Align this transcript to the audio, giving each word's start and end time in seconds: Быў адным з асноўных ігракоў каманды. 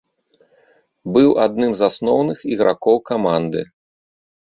Быў 1.17 1.29
адным 1.45 1.71
з 1.81 1.85
асноўных 1.89 2.39
ігракоў 2.53 2.97
каманды. 3.11 3.61